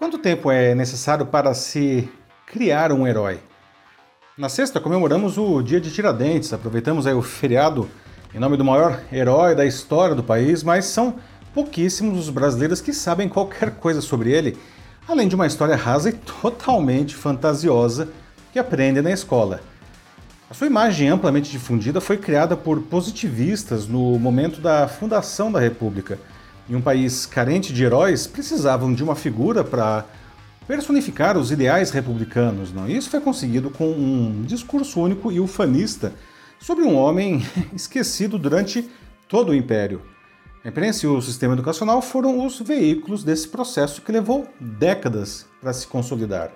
[0.00, 2.08] Quanto tempo é necessário para se
[2.46, 3.38] criar um herói?
[4.34, 7.86] Na sexta comemoramos o Dia de Tiradentes, aproveitamos aí o feriado
[8.34, 11.16] em nome do maior herói da história do país, mas são
[11.52, 14.56] pouquíssimos os brasileiros que sabem qualquer coisa sobre ele,
[15.06, 18.08] além de uma história rasa e totalmente fantasiosa
[18.54, 19.60] que aprendem na escola.
[20.48, 26.18] A sua imagem amplamente difundida foi criada por positivistas no momento da fundação da República.
[26.70, 30.06] Em um país carente de heróis, precisavam de uma figura para
[30.68, 32.72] personificar os ideais republicanos.
[32.72, 32.88] Não?
[32.88, 36.14] Isso foi conseguido com um discurso único e ufanista
[36.60, 38.88] sobre um homem esquecido durante
[39.28, 40.00] todo o Império.
[40.64, 45.72] A imprensa e o sistema educacional foram os veículos desse processo que levou décadas para
[45.72, 46.52] se consolidar.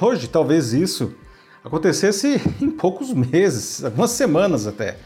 [0.00, 1.14] Hoje, talvez isso
[1.62, 4.96] acontecesse em poucos meses, algumas semanas até.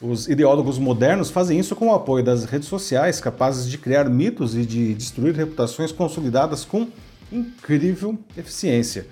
[0.00, 4.54] Os ideólogos modernos fazem isso com o apoio das redes sociais, capazes de criar mitos
[4.54, 6.88] e de destruir reputações consolidadas com
[7.32, 9.06] incrível eficiência.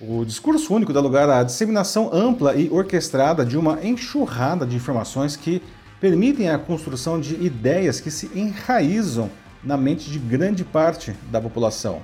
[0.00, 5.36] O discurso único dá lugar à disseminação ampla e orquestrada de uma enxurrada de informações
[5.36, 5.62] que
[6.00, 9.30] permitem a construção de ideias que se enraizam
[9.62, 12.00] na mente de grande parte da população.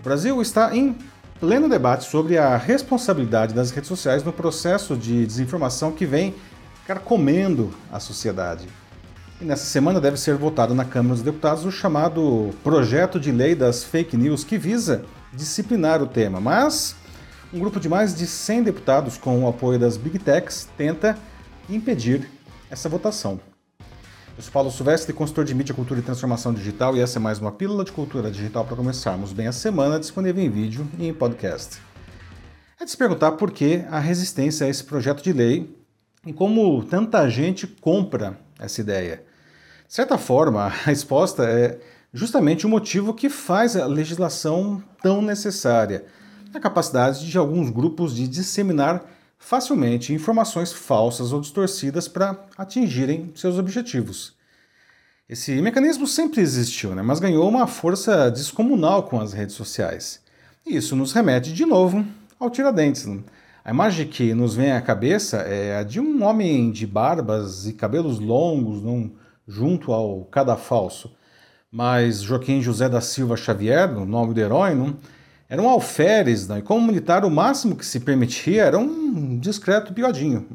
[0.00, 0.96] O Brasil está em
[1.38, 6.34] pleno debate sobre a responsabilidade das redes sociais no processo de desinformação que vem
[6.86, 8.68] carcomendo a sociedade.
[9.40, 13.54] E nessa semana deve ser votado na Câmara dos Deputados o chamado Projeto de Lei
[13.54, 16.40] das Fake News, que visa disciplinar o tema.
[16.40, 16.94] Mas
[17.52, 21.18] um grupo de mais de 100 deputados, com o apoio das Big Techs, tenta
[21.68, 22.30] impedir
[22.70, 23.40] essa votação.
[24.36, 27.38] Eu sou Paulo Silvestre, consultor de mídia, cultura e transformação digital, e essa é mais
[27.38, 31.14] uma pílula de cultura digital para começarmos bem a semana, disponível em vídeo e em
[31.14, 31.80] podcast.
[32.78, 35.75] É de se perguntar por que a resistência a esse projeto de lei
[36.26, 39.22] e como tanta gente compra essa ideia.
[39.86, 41.78] De certa forma, a resposta é
[42.12, 46.04] justamente o motivo que faz a legislação tão necessária:
[46.52, 49.04] a capacidade de alguns grupos de disseminar
[49.38, 54.34] facilmente informações falsas ou distorcidas para atingirem seus objetivos.
[55.28, 57.02] Esse mecanismo sempre existiu, né?
[57.02, 60.20] mas ganhou uma força descomunal com as redes sociais.
[60.64, 62.04] E isso nos remete de novo
[62.38, 63.06] ao Tiradentes.
[63.06, 63.20] Né?
[63.66, 67.72] A imagem que nos vem à cabeça é a de um homem de barbas e
[67.72, 69.10] cabelos longos num,
[69.44, 71.12] junto ao cadafalso.
[71.68, 74.96] Mas Joaquim José da Silva Xavier, o nome do herói, não,
[75.48, 76.58] era um alferes, não?
[76.58, 80.46] e como militar o máximo que se permitia era um discreto bigodinho.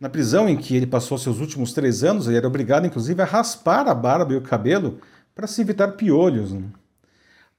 [0.00, 3.24] Na prisão em que ele passou seus últimos três anos, ele era obrigado inclusive a
[3.24, 4.98] raspar a barba e o cabelo
[5.32, 6.52] para se evitar piolhos.
[6.52, 6.81] Não?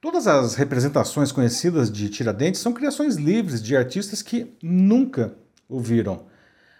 [0.04, 5.32] Todas as representações conhecidas de Tiradentes são criações livres de artistas que nunca
[5.66, 6.26] o viram.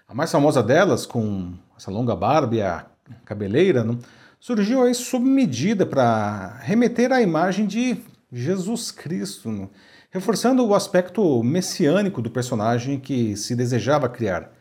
[0.06, 2.84] A mais famosa delas, com essa longa barba e a
[3.24, 3.98] cabeleira, não,
[4.38, 7.96] surgiu aí sob medida para remeter à imagem de
[8.30, 9.70] Jesus Cristo, não,
[10.10, 14.52] reforçando o aspecto messiânico do personagem que se desejava criar.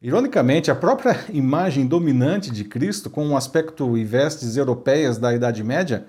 [0.00, 5.64] Ironicamente, a própria imagem dominante de Cristo, com um aspecto e vestes europeias da Idade
[5.64, 6.06] Média,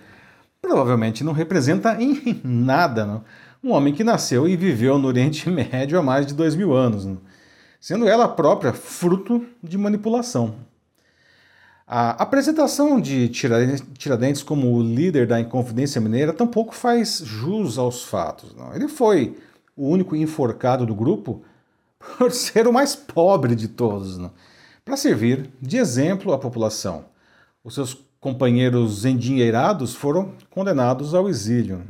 [0.66, 3.24] provavelmente não representa em nada não?
[3.64, 7.06] um homem que nasceu e viveu no Oriente Médio há mais de dois mil anos,
[7.06, 7.20] não?
[7.80, 10.56] sendo ela própria fruto de manipulação.
[11.88, 18.56] A apresentação de Tiradentes como o líder da Inconfidência Mineira tampouco faz jus aos fatos.
[18.56, 18.74] Não.
[18.74, 19.38] Ele foi
[19.78, 21.44] o único enforcado do grupo
[22.18, 24.20] por ser o mais pobre de todos,
[24.84, 27.06] para servir de exemplo à população.
[27.64, 27.94] Os seus
[28.26, 31.86] companheiros endinheirados foram condenados ao exílio.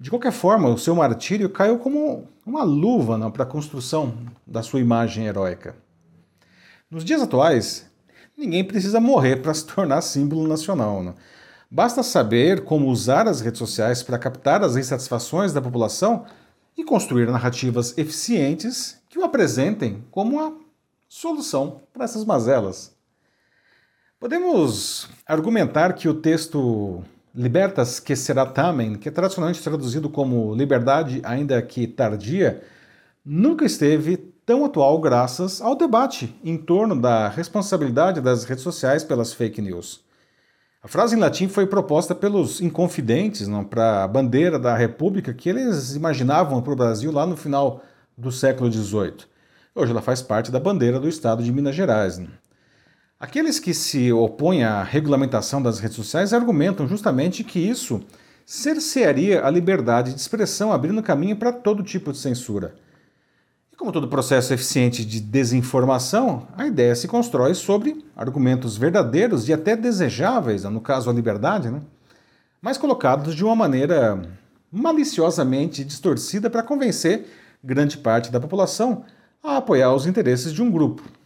[0.00, 4.14] De qualquer forma, o seu martírio caiu como uma luva para a construção
[4.46, 5.76] da sua imagem heróica.
[6.90, 7.86] Nos dias atuais,
[8.34, 11.02] ninguém precisa morrer para se tornar símbolo nacional.
[11.02, 11.12] Né?
[11.70, 16.24] Basta saber como usar as redes sociais para captar as insatisfações da população
[16.74, 20.50] e construir narrativas eficientes que o apresentem como a
[21.06, 22.96] solução para essas mazelas.
[24.22, 27.02] Podemos argumentar que o texto
[27.34, 32.62] Libertas que será tamen, que é tradicionalmente traduzido como liberdade ainda que tardia,
[33.24, 39.32] nunca esteve tão atual graças ao debate em torno da responsabilidade das redes sociais pelas
[39.32, 40.04] fake news.
[40.80, 45.96] A frase em latim foi proposta pelos inconfidentes para a bandeira da República que eles
[45.96, 47.82] imaginavam para o Brasil lá no final
[48.16, 49.26] do século XVIII.
[49.74, 52.18] Hoje ela faz parte da bandeira do estado de Minas Gerais.
[52.18, 52.28] Né?
[53.22, 58.00] Aqueles que se opõem à regulamentação das redes sociais argumentam justamente que isso
[58.44, 62.74] cercearia a liberdade de expressão, abrindo caminho para todo tipo de censura.
[63.72, 69.52] E como todo processo eficiente de desinformação, a ideia se constrói sobre argumentos verdadeiros e
[69.52, 71.80] até desejáveis, no caso a liberdade, né?
[72.60, 74.20] mas colocados de uma maneira
[74.68, 77.24] maliciosamente distorcida para convencer
[77.62, 79.04] grande parte da população
[79.40, 81.21] a apoiar os interesses de um grupo.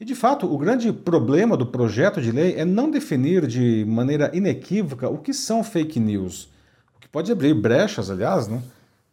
[0.00, 4.30] E de fato, o grande problema do projeto de lei é não definir de maneira
[4.34, 6.48] inequívoca o que são fake news,
[6.96, 8.62] o que pode abrir brechas, aliás, né,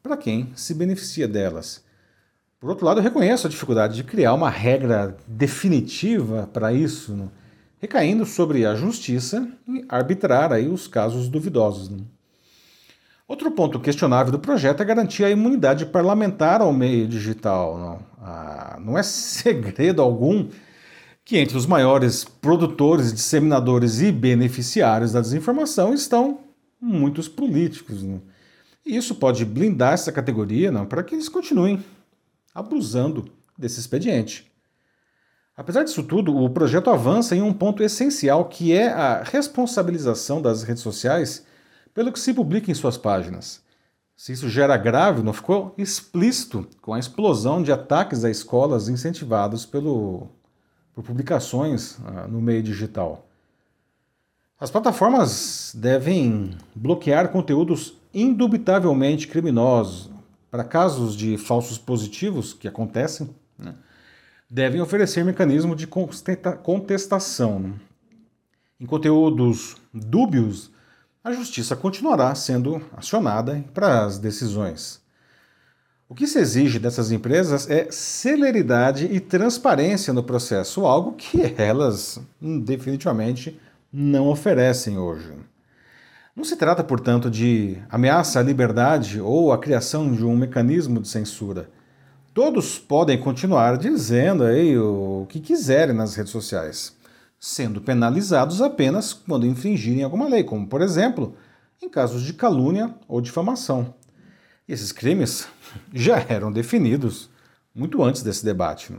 [0.02, 1.84] para quem se beneficia delas.
[2.58, 7.28] Por outro lado, eu reconheço a dificuldade de criar uma regra definitiva para isso, né,
[7.82, 11.90] recaindo sobre a justiça e arbitrar aí os casos duvidosos.
[11.90, 12.00] Né.
[13.28, 17.78] Outro ponto questionável do projeto é garantir a imunidade parlamentar ao meio digital.
[17.78, 20.48] Não, ah, não é segredo algum
[21.28, 26.40] que entre os maiores produtores, disseminadores e beneficiários da desinformação estão
[26.80, 28.02] muitos políticos.
[28.02, 28.22] Né?
[28.86, 31.84] E isso pode blindar essa categoria não, para que eles continuem
[32.56, 33.26] abusando
[33.58, 34.50] desse expediente.
[35.58, 40.64] Apesar disso tudo, o projeto avança em um ponto essencial que é a responsabilização das
[40.64, 41.46] redes sociais
[41.94, 43.62] pelo que se publica em suas páginas.
[44.16, 49.66] Se isso gera grave, não ficou explícito com a explosão de ataques a escolas incentivados
[49.66, 50.30] pelo,
[50.98, 53.24] por publicações uh, no meio digital.
[54.60, 60.10] As plataformas devem bloquear conteúdos indubitavelmente criminosos,
[60.50, 63.30] para casos de falsos positivos que acontecem,
[63.60, 63.76] né,
[64.50, 67.60] devem oferecer mecanismo de contestação.
[67.60, 67.74] Né.
[68.80, 70.72] Em conteúdos dúbios,
[71.24, 75.00] a justiça continuará sendo acionada para as decisões.
[76.10, 82.18] O que se exige dessas empresas é celeridade e transparência no processo, algo que elas
[82.42, 83.60] hum, definitivamente
[83.92, 85.34] não oferecem hoje.
[86.34, 91.10] Não se trata, portanto, de ameaça à liberdade ou a criação de um mecanismo de
[91.10, 91.70] censura.
[92.34, 96.96] Todos podem continuar dizendo aí o que quiserem nas redes sociais,
[97.38, 101.36] sendo penalizados apenas quando infringirem alguma lei, como, por exemplo,
[101.82, 103.94] em casos de calúnia ou difamação.
[104.68, 105.48] E esses crimes
[105.94, 107.30] já eram definidos
[107.74, 108.94] muito antes desse debate.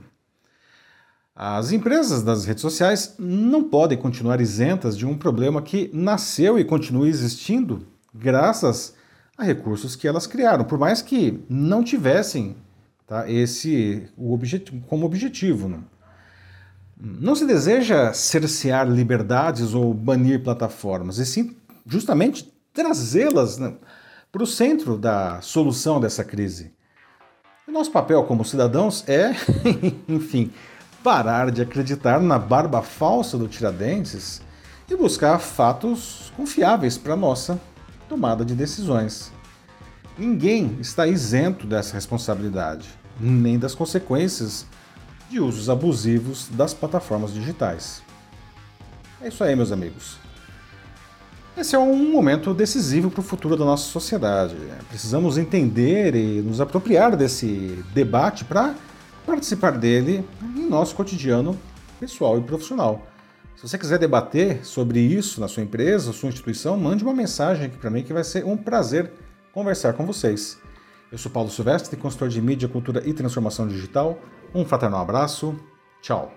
[1.34, 6.64] As empresas das redes sociais não podem continuar isentas de um problema que nasceu e
[6.64, 8.94] continua existindo graças
[9.36, 12.56] a recursos que elas criaram, por mais que não tivessem
[13.06, 15.68] tá, esse o objetivo, como objetivo.
[15.68, 15.78] Né?
[17.00, 21.56] Não se deseja cercear liberdades ou banir plataformas, e sim
[21.86, 23.74] justamente trazê-las né,
[24.30, 26.72] para o centro da solução dessa crise.
[27.66, 29.34] O nosso papel como cidadãos é,
[30.08, 30.52] enfim,
[31.02, 34.42] parar de acreditar na barba falsa do Tiradentes
[34.88, 37.60] e buscar fatos confiáveis para nossa
[38.08, 39.32] tomada de decisões.
[40.18, 42.88] Ninguém está isento dessa responsabilidade,
[43.20, 44.66] nem das consequências
[45.30, 48.02] de usos abusivos das plataformas digitais.
[49.20, 50.16] É isso aí, meus amigos.
[51.58, 54.54] Esse é um momento decisivo para o futuro da nossa sociedade.
[54.88, 58.76] Precisamos entender e nos apropriar desse debate para
[59.26, 60.24] participar dele
[60.54, 61.58] em nosso cotidiano
[61.98, 63.08] pessoal e profissional.
[63.56, 67.76] Se você quiser debater sobre isso na sua empresa, sua instituição, mande uma mensagem aqui
[67.76, 69.10] para mim que vai ser um prazer
[69.52, 70.58] conversar com vocês.
[71.10, 74.16] Eu sou Paulo Silvestre, consultor de mídia, cultura e transformação digital.
[74.54, 75.56] Um fraternal abraço.
[76.00, 76.32] Tchau.